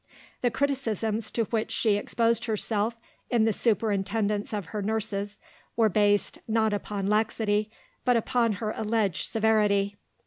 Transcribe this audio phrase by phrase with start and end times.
[0.41, 2.95] The criticisms to which she exposed herself
[3.29, 5.39] in the superintendence of her nurses
[5.75, 7.69] were based, not upon laxity,
[8.03, 9.97] but upon her alleged severity.